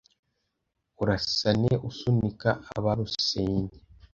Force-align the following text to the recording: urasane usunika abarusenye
urasane 1.01 1.71
usunika 1.89 2.49
abarusenye 2.75 3.73